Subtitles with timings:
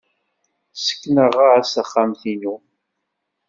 [0.73, 2.55] Ssekneɣ-as taxxamt-inu.